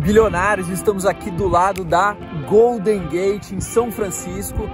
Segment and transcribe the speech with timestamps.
[0.00, 2.16] bilionários, estamos aqui do lado da
[2.48, 4.68] Golden Gate em São Francisco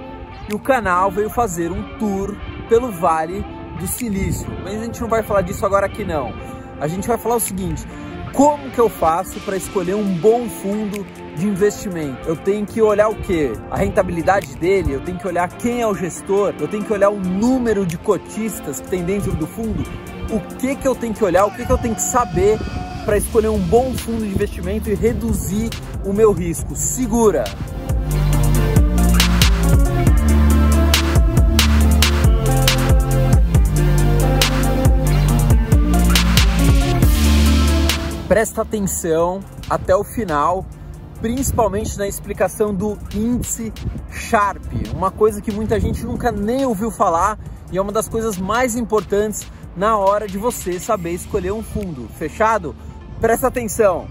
[0.49, 2.35] e o canal veio fazer um tour
[2.69, 3.45] pelo Vale
[3.77, 4.47] do Silício.
[4.63, 6.33] Mas a gente não vai falar disso agora aqui não.
[6.79, 7.85] A gente vai falar o seguinte:
[8.33, 11.05] como que eu faço para escolher um bom fundo
[11.35, 12.25] de investimento?
[12.25, 13.51] Eu tenho que olhar o que?
[13.69, 17.09] A rentabilidade dele, eu tenho que olhar quem é o gestor, eu tenho que olhar
[17.09, 19.83] o número de cotistas que tem dentro do fundo.
[20.31, 22.57] O que que eu tenho que olhar, o que que eu tenho que saber
[23.07, 25.69] para escolher um bom fundo de investimento e reduzir
[26.03, 26.75] o meu risco.
[26.75, 27.45] Segura!
[38.27, 40.65] Presta atenção até o final,
[41.21, 43.71] principalmente na explicação do índice
[44.11, 47.39] Sharp, uma coisa que muita gente nunca nem ouviu falar
[47.71, 52.09] e é uma das coisas mais importantes na hora de você saber escolher um fundo.
[52.17, 52.75] Fechado?
[53.19, 54.05] Presta atenção.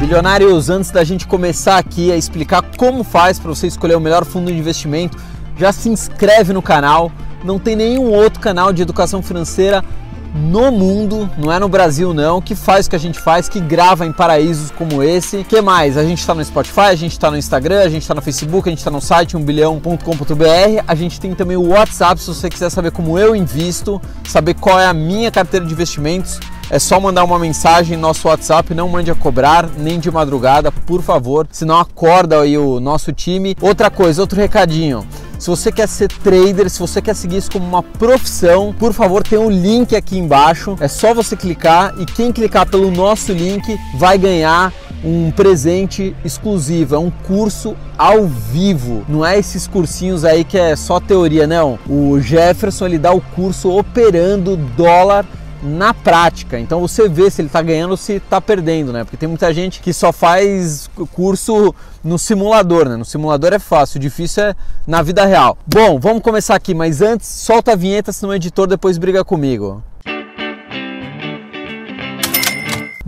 [0.00, 4.24] Bilionários, antes da gente começar aqui a explicar como faz para você escolher o melhor
[4.24, 5.16] fundo de investimento,
[5.56, 7.12] já se inscreve no canal.
[7.44, 9.84] Não tem nenhum outro canal de educação financeira
[10.34, 13.60] no mundo, não é no Brasil não, que faz o que a gente faz, que
[13.60, 15.44] grava em paraísos como esse.
[15.44, 15.96] que mais?
[15.96, 18.68] A gente está no Spotify, a gente está no Instagram, a gente está no Facebook,
[18.68, 20.84] a gente está no site umbilhão.com.br.
[20.86, 24.78] A gente tem também o WhatsApp, se você quiser saber como eu invisto, saber qual
[24.78, 26.38] é a minha carteira de investimentos.
[26.70, 30.70] É só mandar uma mensagem no nosso WhatsApp, não mande a cobrar, nem de madrugada,
[30.70, 33.56] por favor, senão acorda aí o nosso time.
[33.60, 35.06] Outra coisa, outro recadinho.
[35.38, 39.22] Se você quer ser trader, se você quer seguir isso como uma profissão, por favor,
[39.22, 40.76] tem um link aqui embaixo.
[40.80, 44.72] É só você clicar e quem clicar pelo nosso link vai ganhar
[45.04, 49.04] um presente exclusivo, é um curso ao vivo.
[49.08, 51.78] Não é esses cursinhos aí que é só teoria, não.
[51.88, 55.24] O Jefferson ele dá o curso operando dólar
[55.62, 56.58] na prática.
[56.58, 59.04] Então você vê se ele está ganhando ou se está perdendo, né?
[59.04, 62.96] Porque tem muita gente que só faz curso no simulador, né?
[62.96, 65.58] No simulador é fácil, difícil é na vida real.
[65.66, 69.82] Bom, vamos começar aqui, mas antes solta a vinheta, senão o editor depois briga comigo.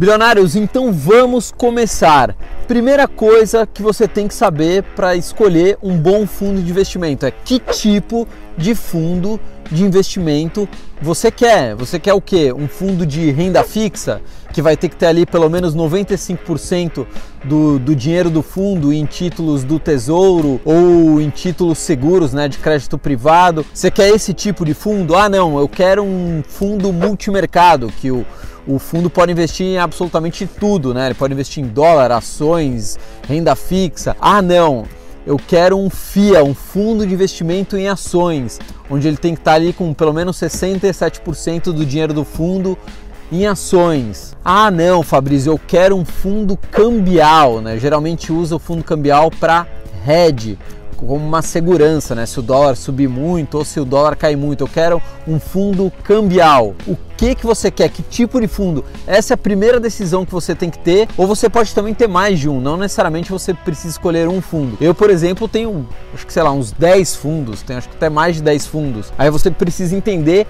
[0.01, 2.35] Bilionários, então vamos começar.
[2.67, 7.31] Primeira coisa que você tem que saber para escolher um bom fundo de investimento é
[7.31, 9.39] que tipo de fundo
[9.71, 10.67] de investimento
[11.03, 11.75] você quer.
[11.75, 12.51] Você quer o quê?
[12.51, 14.23] Um fundo de renda fixa
[14.55, 17.07] que vai ter que ter ali pelo menos 95%
[17.45, 22.57] do, do dinheiro do fundo em títulos do tesouro ou em títulos seguros né, de
[22.57, 23.67] crédito privado.
[23.73, 25.15] Você quer esse tipo de fundo?
[25.15, 28.25] Ah, não, eu quero um fundo multimercado que o
[28.67, 31.07] o fundo pode investir em absolutamente tudo, né?
[31.07, 34.17] Ele pode investir em dólar, ações, renda fixa.
[34.21, 34.85] Ah, não,
[35.27, 39.55] eu quero um FIA, um fundo de investimento em ações, onde ele tem que estar
[39.55, 42.77] ali com pelo menos 67% do dinheiro do fundo
[43.31, 44.37] em ações.
[44.45, 47.79] Ah, não, Fabrício, eu quero um fundo cambial, né?
[47.79, 49.67] Geralmente usa o fundo cambial para
[50.07, 50.59] hedge,
[51.07, 52.27] como uma segurança, né?
[52.27, 55.93] Se o dólar subir muito ou se o dólar cair muito, eu quero um fundo
[56.05, 56.75] cambial.
[56.87, 57.89] O que que você quer?
[57.89, 58.85] Que tipo de fundo?
[59.07, 62.09] Essa é a primeira decisão que você tem que ter, ou você pode também ter
[62.09, 64.77] mais de um, não necessariamente você precisa escolher um fundo.
[64.81, 68.09] Eu, por exemplo, tenho, acho que sei lá, uns 10 fundos, tenho acho que até
[68.09, 69.13] mais de 10 fundos.
[69.19, 70.47] Aí você precisa entender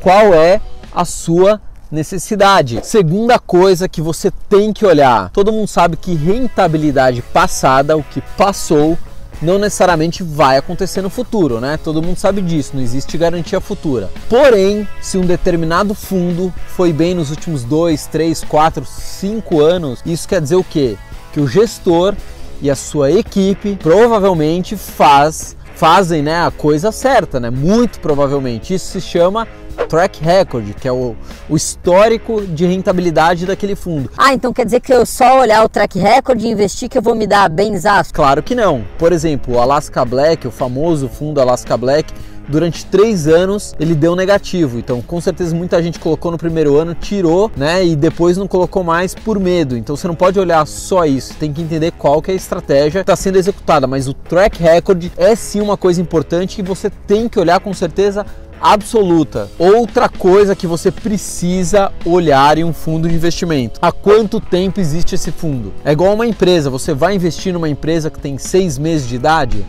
[0.00, 0.60] qual é
[0.94, 1.60] a sua
[1.90, 2.80] necessidade.
[2.82, 8.20] Segunda coisa que você tem que olhar: todo mundo sabe que rentabilidade passada, o que
[8.36, 8.98] passou,
[9.42, 11.78] não necessariamente vai acontecer no futuro, né?
[11.82, 14.10] Todo mundo sabe disso, não existe garantia futura.
[14.28, 20.28] Porém, se um determinado fundo foi bem nos últimos 2, 3, 4, 5 anos, isso
[20.28, 20.96] quer dizer o quê?
[21.32, 22.14] Que o gestor
[22.60, 27.50] e a sua equipe provavelmente faz fazem né, a coisa certa, né?
[27.50, 28.72] Muito provavelmente.
[28.72, 29.46] Isso se chama
[29.88, 31.14] track record, que é o,
[31.48, 34.10] o histórico de rentabilidade daquele fundo.
[34.16, 37.02] Ah, então quer dizer que eu só olhar o track record e investir que eu
[37.02, 38.12] vou me dar bem zaço?
[38.12, 38.84] Claro que não.
[38.98, 42.12] Por exemplo, o Alaska Black, o famoso fundo Alaska Black,
[42.48, 44.78] durante três anos ele deu negativo.
[44.78, 47.84] Então, com certeza, muita gente colocou no primeiro ano, tirou, né?
[47.84, 49.76] E depois não colocou mais por medo.
[49.76, 53.00] Então, você não pode olhar só isso, tem que entender qual que é a estratégia
[53.00, 53.86] que está sendo executada.
[53.86, 57.72] Mas o track record é sim uma coisa importante que você tem que olhar com
[57.72, 58.24] certeza
[58.64, 59.50] absoluta.
[59.58, 65.14] Outra coisa que você precisa olhar em um fundo de investimento: há quanto tempo existe
[65.14, 65.74] esse fundo?
[65.84, 69.66] É igual uma empresa, você vai investir numa empresa que tem seis meses de idade?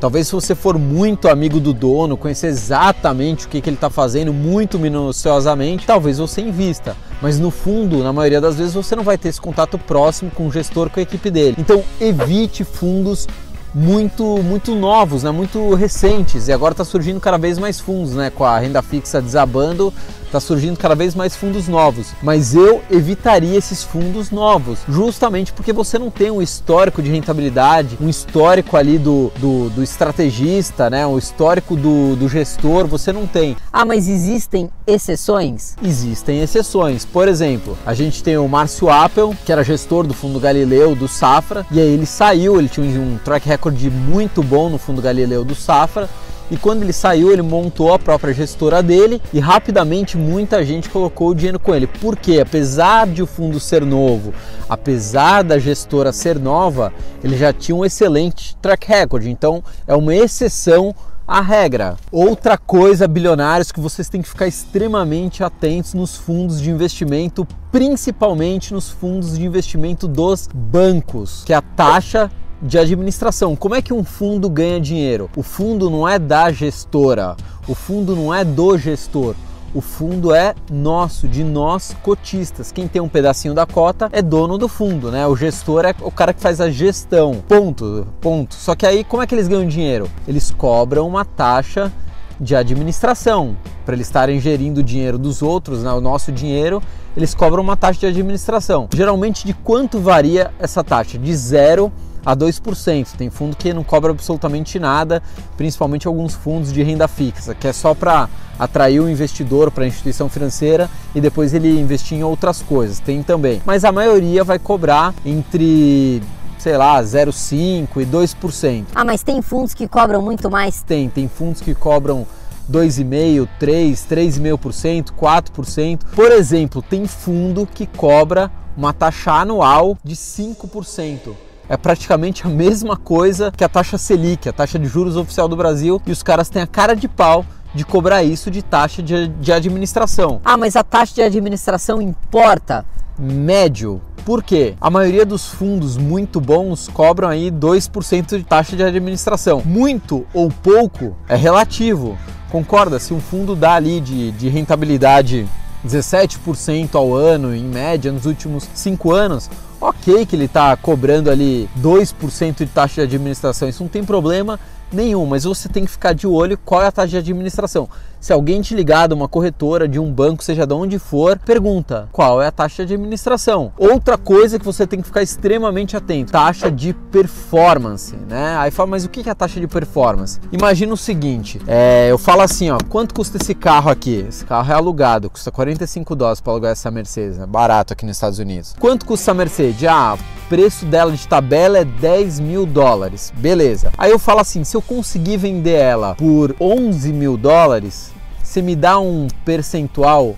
[0.00, 3.90] Talvez se você for muito amigo do dono, conhecer exatamente o que, que ele está
[3.90, 6.96] fazendo muito minuciosamente, talvez você invista.
[7.20, 10.46] Mas no fundo, na maioria das vezes, você não vai ter esse contato próximo com
[10.46, 11.56] o gestor, com a equipe dele.
[11.58, 13.26] Então evite fundos
[13.74, 15.30] muito muito novos, né?
[15.30, 18.30] muito recentes e agora está surgindo cada vez mais fundos, né?
[18.30, 19.92] com a renda fixa desabando,
[20.24, 22.08] está surgindo cada vez mais fundos novos.
[22.22, 27.98] Mas eu evitaria esses fundos novos, justamente porque você não tem um histórico de rentabilidade,
[28.00, 31.06] um histórico ali do, do, do estrategista, né?
[31.06, 33.56] um histórico do, do gestor, você não tem.
[33.72, 35.76] Ah, mas existem exceções?
[35.82, 37.04] Existem exceções.
[37.04, 41.08] Por exemplo, a gente tem o Márcio Appel, que era gestor do Fundo Galileu do
[41.08, 43.57] Safra, e aí ele saiu, ele tinha um track record
[43.90, 46.08] muito bom no Fundo Galileu do Safra,
[46.50, 51.28] e quando ele saiu, ele montou a própria gestora dele e rapidamente muita gente colocou
[51.28, 51.86] o dinheiro com ele.
[51.86, 54.32] Porque apesar de o fundo ser novo,
[54.68, 59.26] apesar da gestora ser nova, ele já tinha um excelente track record.
[59.26, 60.94] Então é uma exceção
[61.26, 61.96] a regra.
[62.10, 68.72] Outra coisa, bilionários, que vocês têm que ficar extremamente atentos nos fundos de investimento, principalmente
[68.72, 73.54] nos fundos de investimento dos bancos, que é a taxa de administração.
[73.54, 75.30] Como é que um fundo ganha dinheiro?
[75.36, 79.34] O fundo não é da gestora, o fundo não é do gestor.
[79.74, 82.72] O fundo é nosso, de nós cotistas.
[82.72, 85.26] Quem tem um pedacinho da cota é dono do fundo, né?
[85.26, 87.42] O gestor é o cara que faz a gestão.
[87.46, 88.54] Ponto, ponto.
[88.54, 90.08] Só que aí como é que eles ganham dinheiro?
[90.26, 91.92] Eles cobram uma taxa
[92.40, 93.56] de administração.
[93.84, 96.82] Para eles estarem gerindo o dinheiro dos outros, né, o nosso dinheiro,
[97.14, 98.88] eles cobram uma taxa de administração.
[98.94, 101.18] Geralmente de quanto varia essa taxa?
[101.18, 101.92] De zero
[102.28, 103.16] a 2%.
[103.16, 105.22] Tem fundo que não cobra absolutamente nada,
[105.56, 108.28] principalmente alguns fundos de renda fixa, que é só para
[108.58, 113.00] atrair o investidor para a instituição financeira e depois ele investir em outras coisas.
[113.00, 113.62] Tem também.
[113.64, 116.22] Mas a maioria vai cobrar entre
[116.58, 118.86] sei lá, 0,5% e 2%.
[118.94, 120.82] Ah, mas tem fundos que cobram muito mais?
[120.82, 122.26] Tem, tem fundos que cobram
[122.70, 126.00] 2,5%, 3%, 3,5%, 4%.
[126.14, 132.96] Por exemplo, tem fundo que cobra uma taxa anual de 5% é praticamente a mesma
[132.96, 136.48] coisa que a taxa Selic, a taxa de juros oficial do Brasil, e os caras
[136.48, 137.44] têm a cara de pau
[137.74, 140.40] de cobrar isso de taxa de, de administração.
[140.44, 142.84] Ah, mas a taxa de administração importa?
[143.18, 144.00] Médio.
[144.24, 144.74] Por quê?
[144.80, 149.62] A maioria dos fundos muito bons cobram aí 2% de taxa de administração.
[149.64, 152.16] Muito ou pouco é relativo.
[152.50, 152.98] Concorda?
[152.98, 155.48] Se um fundo dá ali de, de rentabilidade
[155.86, 159.50] 17% ao ano, em média, nos últimos 5 anos,
[159.80, 164.58] ok que ele está cobrando ali 2% de taxa de administração, isso não tem problema
[164.92, 167.88] nenhum, mas você tem que ficar de olho qual é a taxa de administração.
[168.20, 172.08] Se alguém te ligar de uma corretora, de um banco, seja de onde for, pergunta
[172.10, 173.72] qual é a taxa de administração.
[173.78, 178.56] Outra coisa que você tem que ficar extremamente atento, taxa de performance, né?
[178.58, 180.40] Aí fala, mas o que é a taxa de performance?
[180.50, 184.26] Imagina o seguinte, é, eu falo assim, ó, quanto custa esse carro aqui?
[184.28, 188.16] Esse carro é alugado, custa 45 dólares para alugar essa Mercedes, é barato aqui nos
[188.16, 188.74] Estados Unidos.
[188.80, 189.88] Quanto custa a Mercedes?
[189.88, 190.18] Ah,
[190.48, 193.92] preço dela de tabela é 10 mil dólares, beleza.
[193.96, 198.12] Aí eu falo assim, se eu conseguir vender ela por 11 mil dólares,
[198.48, 200.34] você me dá um percentual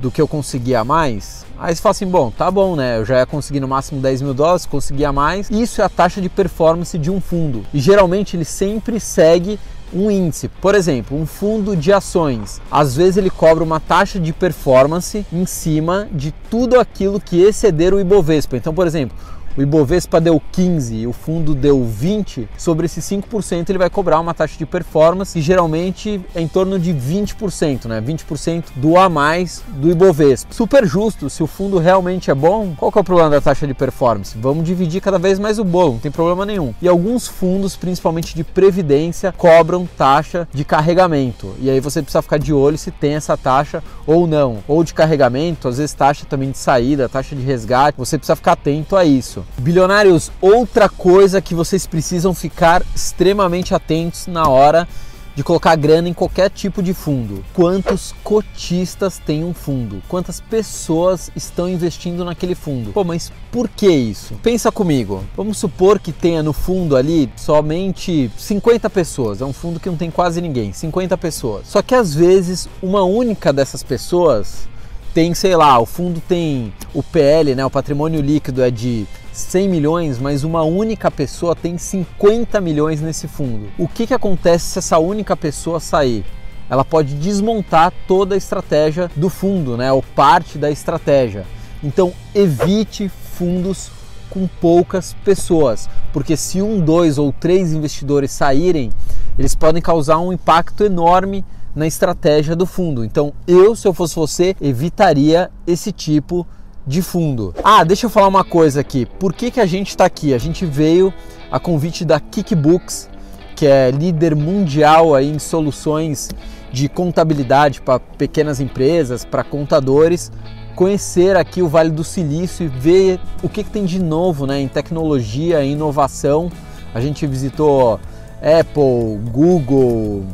[0.00, 1.46] do que eu conseguia mais?
[1.56, 2.98] Aí você fala assim, bom, tá bom, né?
[2.98, 5.48] Eu já ia conseguir no máximo 10 mil dólares, conseguia mais.
[5.48, 7.64] Isso é a taxa de performance de um fundo.
[7.72, 9.60] E geralmente ele sempre segue
[9.94, 10.48] um índice.
[10.48, 12.60] Por exemplo, um fundo de ações.
[12.68, 17.94] Às vezes ele cobra uma taxa de performance em cima de tudo aquilo que exceder
[17.94, 18.56] o Ibovespa.
[18.56, 19.16] Então, por exemplo,
[19.56, 24.18] o Ibovespa deu 15 e o fundo deu 20, sobre esses 5% ele vai cobrar
[24.20, 28.00] uma taxa de performance e geralmente é em torno de 20%, né?
[28.00, 30.52] 20% do a mais do Ibovespa.
[30.52, 33.66] Super justo, se o fundo realmente é bom, qual que é o problema da taxa
[33.66, 34.36] de performance?
[34.38, 36.74] Vamos dividir cada vez mais o bolo, não tem problema nenhum.
[36.80, 41.54] E alguns fundos, principalmente de previdência, cobram taxa de carregamento.
[41.60, 44.58] E aí você precisa ficar de olho se tem essa taxa ou não.
[44.66, 48.52] Ou de carregamento, às vezes taxa também de saída, taxa de resgate, você precisa ficar
[48.52, 49.41] atento a isso.
[49.58, 54.88] Bilionários, outra coisa que vocês precisam ficar extremamente atentos na hora
[55.34, 57.44] de colocar grana em qualquer tipo de fundo.
[57.54, 60.02] Quantos cotistas tem um fundo?
[60.08, 62.92] Quantas pessoas estão investindo naquele fundo?
[62.92, 64.34] Pô, mas por que isso?
[64.42, 65.24] Pensa comigo.
[65.36, 69.40] Vamos supor que tenha no fundo ali somente 50 pessoas.
[69.40, 71.66] É um fundo que não tem quase ninguém, 50 pessoas.
[71.66, 74.68] Só que às vezes uma única dessas pessoas
[75.14, 79.68] tem, sei lá, o fundo tem o PL, né, o patrimônio líquido é de 100
[79.68, 83.68] milhões, mas uma única pessoa tem 50 milhões nesse fundo.
[83.78, 86.24] O que, que acontece se essa única pessoa sair?
[86.68, 91.44] Ela pode desmontar toda a estratégia do fundo, né, ou parte da estratégia.
[91.82, 93.90] Então, evite fundos
[94.30, 98.90] com poucas pessoas, porque se um, dois ou três investidores saírem,
[99.38, 103.04] eles podem causar um impacto enorme na estratégia do fundo.
[103.04, 106.46] Então, eu, se eu fosse você, evitaria esse tipo
[106.86, 107.54] de fundo.
[107.62, 109.06] Ah, deixa eu falar uma coisa aqui.
[109.06, 110.34] Por que, que a gente está aqui?
[110.34, 111.12] A gente veio
[111.50, 113.08] a convite da Kickbooks,
[113.54, 116.30] que é líder mundial aí em soluções
[116.72, 120.32] de contabilidade para pequenas empresas, para contadores,
[120.74, 124.60] conhecer aqui o Vale do Silício e ver o que, que tem de novo né,
[124.60, 126.50] em tecnologia, em inovação.
[126.94, 128.00] A gente visitou
[128.40, 130.24] Apple, Google,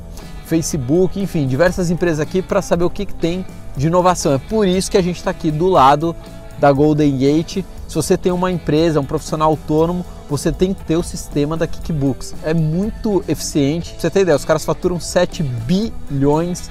[0.49, 3.45] Facebook, enfim, diversas empresas aqui para saber o que, que tem
[3.76, 4.33] de inovação.
[4.33, 6.17] É por isso que a gente está aqui do lado
[6.59, 7.64] da Golden Gate.
[7.87, 11.67] Se você tem uma empresa, um profissional autônomo, você tem que ter o sistema da
[11.67, 12.35] Kickbooks.
[12.43, 13.93] É muito eficiente.
[13.93, 16.71] Pra você ter ideia, os caras faturam 7 bilhões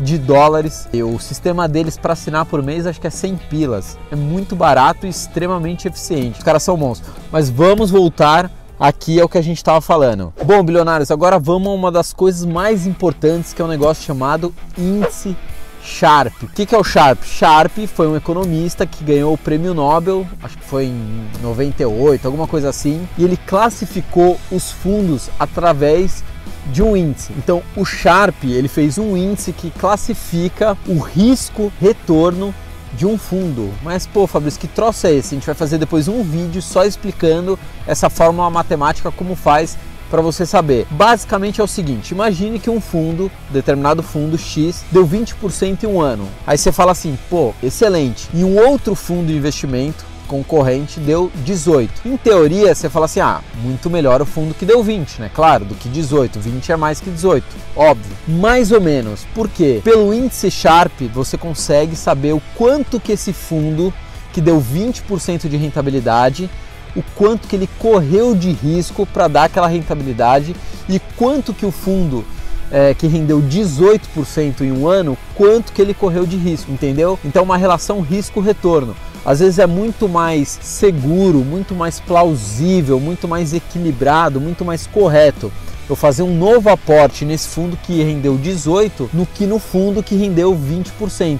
[0.00, 0.86] de dólares.
[0.92, 3.98] E o sistema deles para assinar por mês acho que é 100 pilas.
[4.10, 6.38] É muito barato e extremamente eficiente.
[6.38, 7.02] Os caras são bons.
[7.32, 10.32] Mas vamos voltar aqui ao que a gente estava falando.
[10.44, 14.54] Bom, bilionários, agora vamos a uma das coisas mais importantes que é um negócio chamado
[14.76, 15.36] índice
[15.84, 16.42] Sharp.
[16.42, 17.22] O que é o Sharp?
[17.22, 22.46] Sharp foi um economista que ganhou o prêmio Nobel, acho que foi em 98, alguma
[22.46, 26.24] coisa assim, e ele classificou os fundos através
[26.72, 27.34] de um índice.
[27.36, 32.54] Então, o Sharp, ele fez um índice que classifica o risco retorno
[32.96, 33.72] de um fundo.
[33.82, 35.34] Mas, pô, Fabrício, que troço é esse?
[35.34, 39.76] A gente vai fazer depois um vídeo só explicando essa fórmula matemática como faz
[40.10, 40.86] para você saber.
[40.90, 46.00] Basicamente é o seguinte: imagine que um fundo, determinado fundo X, deu 20% em um
[46.00, 46.28] ano.
[46.46, 48.28] Aí você fala assim, pô, excelente.
[48.32, 52.08] E um outro fundo de investimento concorrente deu 18.
[52.08, 55.30] Em teoria, você fala assim: ah, muito melhor o fundo que deu 20, né?
[55.32, 56.40] Claro, do que 18.
[56.40, 57.44] 20 é mais que 18,
[57.76, 58.16] óbvio.
[58.26, 59.26] Mais ou menos.
[59.34, 59.80] Por quê?
[59.84, 63.92] Pelo índice Sharp, você consegue saber o quanto que esse fundo
[64.32, 66.50] que deu 20% de rentabilidade
[66.96, 70.54] o quanto que ele correu de risco para dar aquela rentabilidade
[70.88, 72.24] e quanto que o fundo
[72.70, 77.18] é, que rendeu 18% em um ano, quanto que ele correu de risco, entendeu?
[77.24, 78.96] Então uma relação risco-retorno.
[79.24, 85.50] Às vezes é muito mais seguro, muito mais plausível, muito mais equilibrado, muito mais correto
[85.88, 90.14] eu fazer um novo aporte nesse fundo que rendeu 18 no que no fundo que
[90.14, 91.38] rendeu 20%,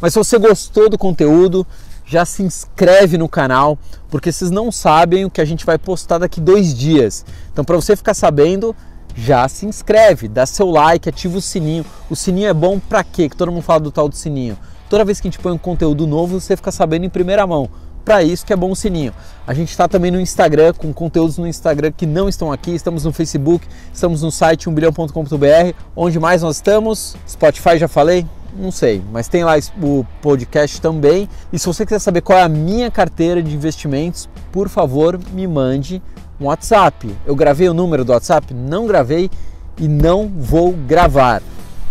[0.02, 1.66] Mas se você gostou do conteúdo,
[2.06, 3.78] já se inscreve no canal,
[4.10, 7.24] porque vocês não sabem o que a gente vai postar daqui dois dias.
[7.52, 8.76] Então, para você ficar sabendo,
[9.16, 11.86] já se inscreve, dá seu like, ativa o sininho.
[12.10, 13.30] O sininho é bom para quê?
[13.30, 14.58] Que todo mundo fala do tal do sininho.
[14.90, 17.70] Toda vez que a gente põe um conteúdo novo, você fica sabendo em primeira mão
[18.08, 19.14] para isso que é bom o sininho.
[19.46, 23.04] A gente está também no Instagram, com conteúdos no Instagram que não estão aqui, estamos
[23.04, 27.18] no Facebook, estamos no site 1bilhão.com.br, onde mais nós estamos?
[27.28, 28.26] Spotify já falei?
[28.58, 31.28] Não sei, mas tem lá o podcast também.
[31.52, 35.46] E se você quiser saber qual é a minha carteira de investimentos, por favor, me
[35.46, 36.02] mande
[36.40, 37.14] um WhatsApp.
[37.26, 38.54] Eu gravei o número do WhatsApp?
[38.54, 39.30] Não gravei
[39.78, 41.42] e não vou gravar.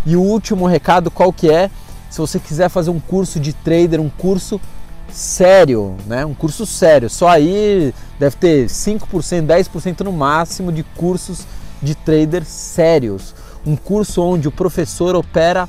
[0.06, 1.70] E o último recado qual que é?
[2.08, 4.58] Se você quiser fazer um curso de trader, um curso
[5.10, 6.24] sério, né?
[6.24, 7.08] um curso sério.
[7.08, 11.46] Só aí deve ter 5%, 10% no máximo de cursos
[11.82, 13.34] de traders sérios.
[13.64, 15.68] Um curso onde o professor opera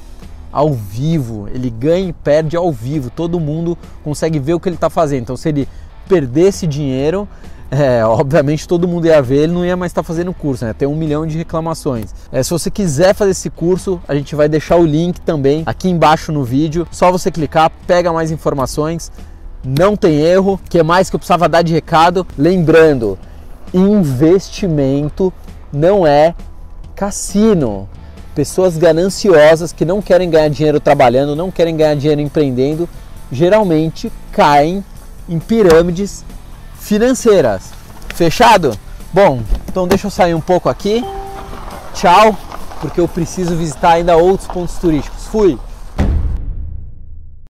[0.52, 4.76] ao vivo, ele ganha e perde ao vivo, todo mundo consegue ver o que ele
[4.76, 5.24] está fazendo.
[5.24, 5.68] Então, se ele
[6.08, 7.28] perdesse dinheiro,
[7.70, 10.74] é, obviamente todo mundo ia ver, ele não ia mais estar tá fazendo curso, né?
[10.74, 12.14] Tem um milhão de reclamações.
[12.32, 15.90] É, se você quiser fazer esse curso, a gente vai deixar o link também aqui
[15.90, 16.88] embaixo no vídeo.
[16.92, 19.12] Só você clicar, pega mais informações
[19.68, 20.54] não tem erro.
[20.54, 22.26] O que mais que eu precisava dar de recado?
[22.38, 23.20] Lembrando,
[23.74, 25.34] investimento
[25.72, 26.34] não é
[26.96, 27.90] cassino.
[28.34, 32.88] Pessoas gananciosas que não querem ganhar dinheiro trabalhando, não querem ganhar dinheiro empreendendo,
[33.32, 34.84] geralmente caem
[35.28, 36.24] em pirâmides
[36.88, 37.64] financeiras.
[38.16, 38.78] Fechado?
[39.14, 41.06] Bom, Então deixa eu sair um pouco aqui.
[41.94, 42.36] Tchau,
[42.82, 45.26] porque eu preciso visitar ainda outros pontos turísticos.
[45.28, 45.60] Fui!